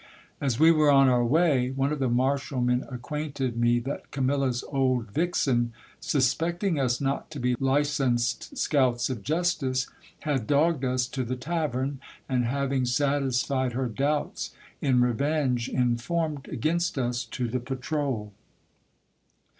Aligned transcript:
As 0.41 0.59
we 0.59 0.71
were 0.71 0.89
on 0.89 1.09
our 1.09 1.23
way, 1.23 1.69
one 1.69 1.91
of 1.91 1.99
the 1.99 2.09
marshalmen 2.09 2.83
acquainted 2.89 3.55
me 3.55 3.77
that 3.81 4.09
Camilla's 4.09 4.63
old 4.69 5.11
vixen, 5.11 5.73
suspecting 5.99 6.79
us 6.79 6.99
not 6.99 7.29
to 7.29 7.39
be 7.39 7.55
licensed 7.59 8.57
scouts 8.57 9.11
of 9.11 9.21
justice, 9.21 9.87
had 10.21 10.47
dogged 10.47 10.83
us 10.83 11.05
to 11.09 11.23
the 11.23 11.35
tavern; 11.35 11.99
and 12.27 12.45
having 12.45 12.83
satisfied 12.83 13.73
her 13.73 13.87
doubts, 13.87 14.49
in 14.81 15.01
revenge 15.01 15.69
informed 15.69 16.47
against 16.47 16.97
us 16.97 17.23
to 17.25 17.47
the 17.47 17.59
patrole. 17.59 18.33